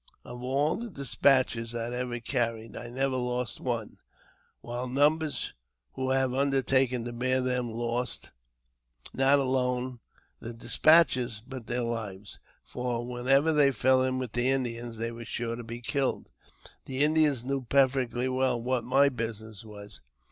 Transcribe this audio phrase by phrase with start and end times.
[0.25, 3.99] Of all the despatches I ever carried, I never lost one;
[4.61, 5.53] while numbers
[5.93, 8.31] who have undertaken to bear them lost,
[9.13, 9.99] not alone
[10.39, 15.23] the de^atches, but their lives; for, whenever they fell in with the Indians, they were
[15.23, 16.31] sure to be killed.
[16.85, 20.01] The Indians knew perfectly well what my business was.